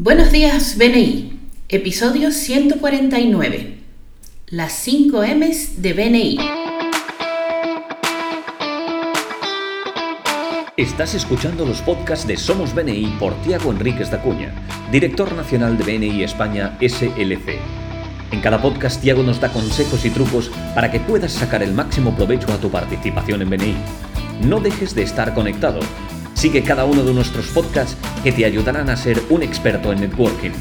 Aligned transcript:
Buenos 0.00 0.30
días, 0.30 0.78
BNI. 0.78 1.40
Episodio 1.68 2.30
149. 2.30 3.78
Las 4.46 4.72
5 4.74 5.24
M's 5.24 5.82
de 5.82 5.92
BNI. 5.92 6.38
Estás 10.76 11.16
escuchando 11.16 11.66
los 11.66 11.82
podcasts 11.82 12.28
de 12.28 12.36
Somos 12.36 12.76
BNI 12.76 13.16
por 13.18 13.34
Tiago 13.42 13.72
Enríquez 13.72 14.08
Dacuña, 14.12 14.54
director 14.92 15.32
nacional 15.34 15.76
de 15.76 15.82
BNI 15.82 16.22
España 16.22 16.78
SLC. 16.80 17.58
En 18.30 18.40
cada 18.40 18.62
podcast, 18.62 19.02
Tiago 19.02 19.24
nos 19.24 19.40
da 19.40 19.52
consejos 19.52 20.04
y 20.04 20.10
trucos 20.10 20.48
para 20.76 20.92
que 20.92 21.00
puedas 21.00 21.32
sacar 21.32 21.60
el 21.64 21.72
máximo 21.72 22.14
provecho 22.14 22.52
a 22.52 22.58
tu 22.58 22.70
participación 22.70 23.42
en 23.42 23.50
BNI. 23.50 23.74
No 24.44 24.60
dejes 24.60 24.94
de 24.94 25.02
estar 25.02 25.34
conectado 25.34 25.80
Sigue 26.38 26.62
cada 26.62 26.84
uno 26.84 27.02
de 27.02 27.12
nuestros 27.12 27.48
podcasts 27.48 27.96
que 28.22 28.30
te 28.30 28.44
ayudarán 28.44 28.88
a 28.90 28.96
ser 28.96 29.20
un 29.28 29.42
experto 29.42 29.92
en 29.92 30.02
networking. 30.02 30.52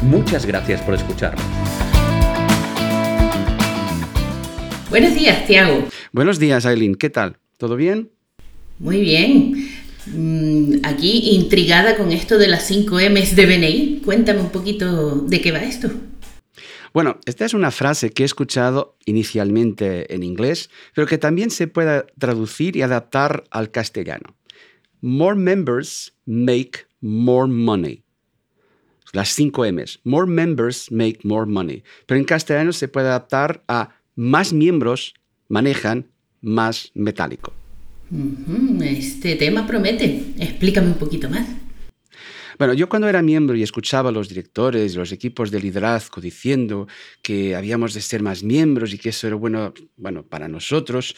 Muchas 0.00 0.46
gracias 0.46 0.80
por 0.80 0.94
escucharnos. 0.94 1.44
Buenos 4.88 5.14
días, 5.14 5.46
Tiago. 5.46 5.86
Buenos 6.12 6.38
días, 6.38 6.64
Aileen. 6.64 6.94
¿Qué 6.94 7.10
tal? 7.10 7.36
¿Todo 7.58 7.76
bien? 7.76 8.10
Muy 8.78 9.02
bien. 9.02 9.68
Mm, 10.06 10.76
aquí 10.82 11.34
intrigada 11.34 11.98
con 11.98 12.10
esto 12.10 12.38
de 12.38 12.48
las 12.48 12.66
5 12.66 12.98
M's 12.98 13.36
de 13.36 13.44
BNI. 13.44 14.00
Cuéntame 14.06 14.40
un 14.40 14.48
poquito 14.48 15.16
de 15.16 15.42
qué 15.42 15.52
va 15.52 15.58
esto. 15.58 15.90
Bueno, 16.94 17.20
esta 17.26 17.44
es 17.44 17.52
una 17.52 17.70
frase 17.70 18.12
que 18.12 18.22
he 18.22 18.26
escuchado 18.26 18.96
inicialmente 19.04 20.14
en 20.14 20.22
inglés, 20.22 20.70
pero 20.94 21.06
que 21.06 21.18
también 21.18 21.50
se 21.50 21.66
puede 21.66 22.06
traducir 22.18 22.76
y 22.76 22.82
adaptar 22.82 23.44
al 23.50 23.70
castellano. 23.70 24.38
More 25.00 25.36
members 25.36 26.12
make 26.26 26.86
more 27.00 27.46
money. 27.46 28.02
Las 29.12 29.28
cinco 29.30 29.64
M's. 29.64 30.00
More 30.04 30.26
members 30.26 30.90
make 30.90 31.20
more 31.22 31.46
money. 31.46 31.82
Pero 32.06 32.18
en 32.18 32.24
castellano 32.24 32.72
se 32.72 32.88
puede 32.88 33.08
adaptar 33.08 33.62
a 33.68 33.90
más 34.16 34.52
miembros 34.52 35.14
manejan 35.48 36.06
más 36.40 36.90
metálico. 36.94 37.52
Este 38.82 39.36
tema 39.36 39.66
promete. 39.66 40.22
Explícame 40.38 40.88
un 40.88 40.94
poquito 40.98 41.28
más. 41.28 41.46
Bueno, 42.58 42.74
yo 42.74 42.88
cuando 42.88 43.08
era 43.08 43.22
miembro 43.22 43.56
y 43.56 43.62
escuchaba 43.62 44.08
a 44.08 44.12
los 44.12 44.28
directores, 44.28 44.96
los 44.96 45.12
equipos 45.12 45.52
de 45.52 45.60
liderazgo 45.60 46.20
diciendo 46.20 46.88
que 47.22 47.54
habíamos 47.54 47.94
de 47.94 48.00
ser 48.00 48.20
más 48.20 48.42
miembros 48.42 48.92
y 48.92 48.98
que 48.98 49.10
eso 49.10 49.28
era 49.28 49.36
bueno, 49.36 49.72
bueno 49.96 50.24
para 50.24 50.48
nosotros, 50.48 51.14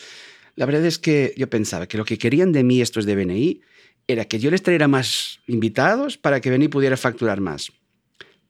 la 0.56 0.66
verdad 0.66 0.84
es 0.84 0.98
que 0.98 1.32
yo 1.38 1.48
pensaba 1.48 1.86
que 1.86 1.96
lo 1.96 2.04
que 2.04 2.18
querían 2.18 2.52
de 2.52 2.62
mí 2.62 2.82
estos 2.82 3.06
de 3.06 3.16
BNI 3.16 3.62
era 4.06 4.24
que 4.24 4.38
yo 4.38 4.50
les 4.50 4.62
trajera 4.62 4.88
más 4.88 5.40
invitados 5.46 6.16
para 6.16 6.40
que 6.40 6.50
BNI 6.50 6.68
pudiera 6.68 6.96
facturar 6.96 7.40
más. 7.40 7.72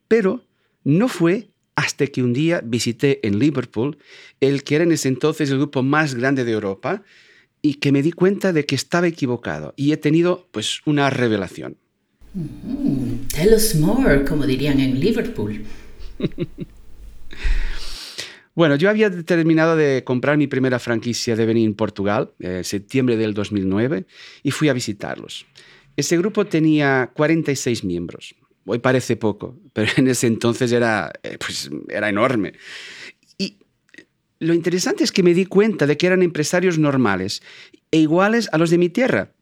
Pero 0.08 0.44
no 0.84 1.08
fue 1.08 1.48
hasta 1.76 2.06
que 2.06 2.22
un 2.22 2.32
día 2.32 2.60
visité 2.64 3.26
en 3.26 3.38
Liverpool 3.38 3.98
el 4.40 4.64
que 4.64 4.76
era 4.76 4.84
en 4.84 4.92
ese 4.92 5.08
entonces 5.08 5.50
el 5.50 5.58
grupo 5.58 5.82
más 5.82 6.14
grande 6.14 6.44
de 6.44 6.52
Europa 6.52 7.02
y 7.62 7.74
que 7.74 7.92
me 7.92 8.02
di 8.02 8.12
cuenta 8.12 8.52
de 8.52 8.64
que 8.66 8.74
estaba 8.74 9.06
equivocado 9.06 9.74
y 9.76 9.92
he 9.92 9.96
tenido 9.96 10.48
pues 10.50 10.80
una 10.86 11.10
revelación. 11.10 11.76
tell 13.34 13.52
us 13.54 13.74
more, 13.74 14.24
como 14.24 14.46
dirían 14.46 14.80
en 14.80 15.00
Liverpool. 15.00 15.64
Bueno, 18.61 18.77
yo 18.77 18.91
había 18.91 19.11
terminado 19.25 19.75
de 19.75 20.05
comprar 20.05 20.36
mi 20.36 20.47
primera 20.47 20.78
franquicia 20.78 21.34
de 21.34 21.47
venir 21.47 21.66
en 21.66 21.72
Portugal, 21.72 22.34
en 22.41 22.56
eh, 22.56 22.62
septiembre 22.62 23.16
del 23.16 23.33
2009, 23.33 24.05
y 24.42 24.50
fui 24.50 24.69
a 24.69 24.75
visitarlos. 24.75 25.47
Ese 25.97 26.19
grupo 26.19 26.44
tenía 26.44 27.11
46 27.14 27.84
miembros. 27.84 28.34
Hoy 28.66 28.78
parece 28.78 29.16
poco, 29.16 29.58
pero 29.72 29.91
en 29.97 30.08
ese 30.08 30.27
entonces 30.27 30.72
era, 30.72 31.11
eh, 31.22 31.38
pues, 31.41 31.70
era 31.88 32.11
enorme. 32.11 32.53
Y 33.38 33.56
lo 34.41 34.53
interesante 34.53 35.05
es 35.05 35.11
que 35.11 35.22
me 35.22 35.33
di 35.33 35.47
cuenta 35.47 35.86
de 35.86 35.97
que 35.97 36.08
eran 36.08 36.22
empresarios 36.22 36.78
normales 36.78 37.41
e 37.91 37.97
iguales 37.97 38.50
a 38.53 38.59
los 38.59 38.69
de 38.69 38.76
mi 38.76 38.91
tierra. 38.91 39.32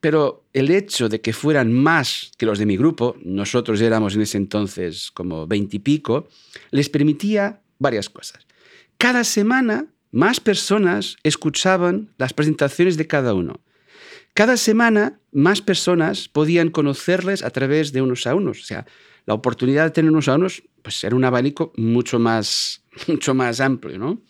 Pero 0.00 0.46
el 0.54 0.70
hecho 0.70 1.10
de 1.10 1.20
que 1.20 1.34
fueran 1.34 1.74
más 1.74 2.32
que 2.38 2.46
los 2.46 2.58
de 2.58 2.64
mi 2.64 2.78
grupo, 2.78 3.16
nosotros 3.22 3.82
éramos 3.82 4.14
en 4.14 4.22
ese 4.22 4.38
entonces 4.38 5.10
como 5.10 5.46
20 5.46 5.76
y 5.76 5.80
pico, 5.80 6.28
les 6.70 6.88
permitía 6.88 7.60
varias 7.78 8.08
cosas. 8.08 8.45
Cada 8.98 9.24
semana 9.24 9.86
más 10.10 10.40
personas 10.40 11.16
escuchaban 11.22 12.14
las 12.18 12.32
presentaciones 12.32 12.96
de 12.96 13.06
cada 13.06 13.34
uno. 13.34 13.60
Cada 14.34 14.56
semana 14.56 15.20
más 15.32 15.60
personas 15.62 16.28
podían 16.28 16.70
conocerles 16.70 17.42
a 17.42 17.50
través 17.50 17.92
de 17.92 18.02
unos 18.02 18.26
a 18.26 18.34
unos. 18.34 18.60
O 18.60 18.64
sea, 18.64 18.86
la 19.26 19.34
oportunidad 19.34 19.84
de 19.84 19.90
tener 19.90 20.10
unos 20.10 20.28
a 20.28 20.34
unos 20.34 20.62
pues 20.82 21.02
era 21.02 21.16
un 21.16 21.24
abanico 21.24 21.72
mucho 21.76 22.18
más, 22.18 22.84
mucho 23.08 23.34
más 23.34 23.60
amplio. 23.60 23.98
¿no? 23.98 24.22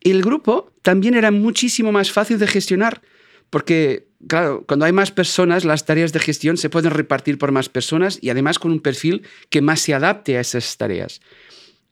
El 0.00 0.22
grupo 0.22 0.72
también 0.82 1.14
era 1.14 1.30
muchísimo 1.30 1.92
más 1.92 2.10
fácil 2.10 2.38
de 2.38 2.46
gestionar 2.46 3.02
porque, 3.50 4.08
claro, 4.26 4.64
cuando 4.66 4.84
hay 4.86 4.92
más 4.92 5.10
personas, 5.10 5.64
las 5.64 5.84
tareas 5.84 6.12
de 6.12 6.20
gestión 6.20 6.56
se 6.56 6.70
pueden 6.70 6.90
repartir 6.90 7.38
por 7.38 7.52
más 7.52 7.68
personas 7.68 8.18
y 8.20 8.30
además 8.30 8.58
con 8.58 8.72
un 8.72 8.80
perfil 8.80 9.22
que 9.50 9.60
más 9.60 9.80
se 9.80 9.94
adapte 9.94 10.36
a 10.36 10.40
esas 10.40 10.76
tareas. 10.76 11.20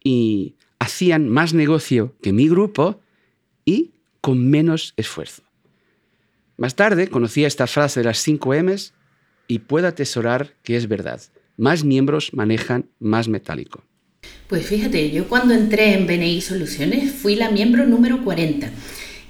Y 0.03 0.57
hacían 0.83 1.29
más 1.29 1.55
negocio 1.55 2.17
que 2.23 2.33
mi 2.33 2.49
grupo 2.49 3.01
y 3.65 3.93
con 4.21 4.51
menos 4.51 4.95
esfuerzo. 4.97 5.43
Más 6.57 6.75
tarde 6.75 7.07
conocí 7.07 7.45
esta 7.45 7.69
frase 7.69 8.01
de 8.01 8.07
las 8.07 8.19
5 8.19 8.55
M's 8.65 8.93
y 9.47 9.61
puedo 9.61 9.87
atesorar 9.87 10.55
que 10.65 10.77
es 10.77 10.89
verdad. 10.89 11.21
Más 11.57 11.85
miembros 11.85 12.35
manejan 12.35 12.87
más 12.99 13.29
metálico. 13.29 13.85
Pues 14.49 14.67
fíjate, 14.67 15.13
yo 15.13 15.29
cuando 15.29 15.55
entré 15.55 15.95
en 15.95 16.09
BNI 16.09 16.41
Soluciones 16.41 17.13
fui 17.13 17.37
la 17.37 17.51
miembro 17.51 17.87
número 17.87 18.25
40. 18.25 18.69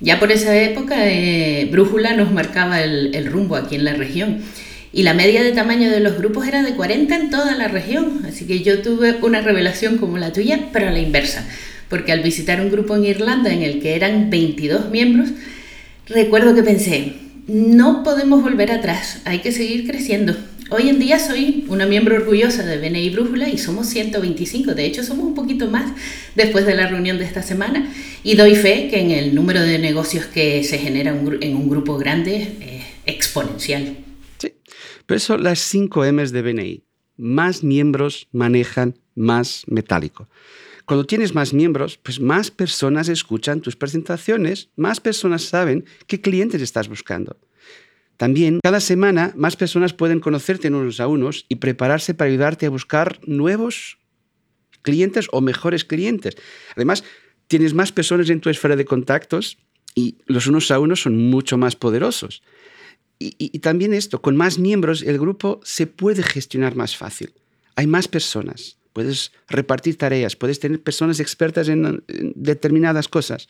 Ya 0.00 0.18
por 0.18 0.32
esa 0.32 0.58
época 0.58 1.06
eh, 1.06 1.68
Brújula 1.70 2.16
nos 2.16 2.32
marcaba 2.32 2.82
el 2.82 3.26
rumbo 3.26 3.56
aquí 3.56 3.74
en 3.74 3.84
la 3.84 3.92
región 3.92 4.42
y 4.92 5.03
la 5.03 5.14
media 5.14 5.42
de 5.42 5.53
tamaño 5.53 5.91
de 5.91 6.00
los 6.00 6.19
grupos 6.19 6.47
era 6.47 6.62
de 6.62 6.75
40 6.75 7.16
en 7.16 7.30
toda 7.30 7.56
la 7.56 7.69
región. 7.69 8.25
Así 8.26 8.47
que 8.47 8.60
yo 8.60 8.82
tuve 8.82 9.16
una 9.22 9.41
revelación 9.41 9.97
como 9.97 10.19
la 10.19 10.32
tuya, 10.32 10.69
pero 10.72 10.88
a 10.88 10.92
la 10.92 10.98
inversa. 10.98 11.47
Porque 11.88 12.12
al 12.12 12.20
visitar 12.20 12.60
un 12.60 12.70
grupo 12.70 12.97
en 12.97 13.06
Irlanda 13.06 13.53
en 13.53 13.62
el 13.62 13.80
que 13.80 13.97
eran 13.97 14.28
22 14.28 14.91
miembros, 14.91 15.30
recuerdo 16.06 16.54
que 16.54 16.62
pensé, 16.62 17.14
no 17.47 18.03
podemos 18.03 18.42
volver 18.42 18.70
atrás, 18.70 19.20
hay 19.25 19.41
que 19.41 19.53
seguir 19.53 19.86
creciendo. 19.86 20.36
Hoy 20.70 20.88
en 20.88 20.98
día 20.98 21.19
soy 21.19 21.66
una 21.69 21.84
miembro 21.84 22.16
orgullosa 22.16 22.64
de 22.64 22.78
BNI 22.78 23.10
Brújula 23.10 23.48
y 23.48 23.59
somos 23.59 23.88
125, 23.88 24.74
de 24.74 24.86
hecho 24.86 25.04
somos 25.04 25.26
un 25.26 25.34
poquito 25.34 25.66
más 25.69 25.92
después 26.34 26.64
de 26.64 26.74
la 26.74 26.86
reunión 26.86 27.19
de 27.19 27.24
esta 27.24 27.42
semana 27.42 27.92
y 28.24 28.36
doy 28.36 28.54
fe 28.54 28.88
que 28.88 29.00
en 29.00 29.10
el 29.10 29.34
número 29.34 29.60
de 29.60 29.78
negocios 29.78 30.24
que 30.24 30.64
se 30.64 30.78
genera 30.78 31.10
en 31.10 31.56
un 31.56 31.69
grupo 31.69 31.98
grande 31.98 32.56
es 32.60 32.84
exponencial. 33.04 33.97
Pero 35.12 35.18
eso 35.18 35.36
las 35.36 35.58
5 35.58 36.06
M's 36.10 36.32
de 36.32 36.40
BNI. 36.40 36.84
Más 37.18 37.62
miembros 37.62 38.28
manejan 38.32 38.98
más 39.14 39.64
metálico. 39.66 40.30
Cuando 40.86 41.04
tienes 41.04 41.34
más 41.34 41.52
miembros, 41.52 41.98
pues 41.98 42.18
más 42.18 42.50
personas 42.50 43.10
escuchan 43.10 43.60
tus 43.60 43.76
presentaciones, 43.76 44.70
más 44.74 45.00
personas 45.00 45.42
saben 45.42 45.84
qué 46.06 46.22
clientes 46.22 46.62
estás 46.62 46.88
buscando. 46.88 47.36
También, 48.16 48.60
cada 48.62 48.80
semana, 48.80 49.34
más 49.36 49.54
personas 49.54 49.92
pueden 49.92 50.18
conocerte 50.18 50.68
unos 50.68 50.98
a 50.98 51.08
unos 51.08 51.44
y 51.50 51.56
prepararse 51.56 52.14
para 52.14 52.30
ayudarte 52.30 52.64
a 52.64 52.70
buscar 52.70 53.20
nuevos 53.26 53.98
clientes 54.80 55.28
o 55.30 55.42
mejores 55.42 55.84
clientes. 55.84 56.36
Además, 56.74 57.04
tienes 57.48 57.74
más 57.74 57.92
personas 57.92 58.30
en 58.30 58.40
tu 58.40 58.48
esfera 58.48 58.76
de 58.76 58.86
contactos 58.86 59.58
y 59.94 60.16
los 60.24 60.46
unos 60.46 60.70
a 60.70 60.78
unos 60.78 61.02
son 61.02 61.18
mucho 61.18 61.58
más 61.58 61.76
poderosos. 61.76 62.42
Y, 63.38 63.59
también 63.60 63.94
esto, 63.94 64.21
con 64.21 64.37
más 64.37 64.59
miembros 64.59 65.03
el 65.03 65.19
grupo 65.19 65.60
se 65.65 65.87
puede 65.87 66.22
gestionar 66.22 66.75
más 66.75 66.97
fácil. 66.97 67.33
Hay 67.77 67.87
más 67.87 68.09
personas, 68.09 68.77
puedes 68.92 69.33
repartir 69.48 69.97
tareas, 69.97 70.36
puedes 70.36 70.60
tener 70.60 70.83
personas 70.83 71.21
expertas 71.21 71.69
en, 71.69 72.03
en 72.09 72.33
determinadas 72.34 73.09
cosas. 73.09 73.48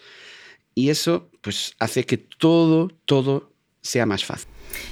Y 0.74 0.90
eso 0.90 1.30
pues 1.40 1.74
hace 1.78 2.04
que 2.04 2.18
todo, 2.18 2.90
todo 3.04 3.52
sea 3.80 4.06
más 4.06 4.24
fácil. 4.24 4.48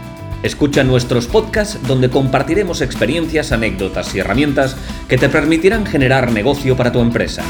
Escucha 0.42 0.84
nuestros 0.84 1.26
podcasts 1.26 1.78
donde 1.86 2.08
compartiremos 2.08 2.80
experiencias, 2.80 3.52
anécdotas 3.52 4.14
y 4.14 4.20
herramientas 4.20 4.78
que 5.06 5.18
te 5.18 5.28
permitirán 5.28 5.84
generar 5.84 6.32
negocio 6.32 6.78
para 6.78 6.92
tu 6.92 7.00
empresa. 7.00 7.44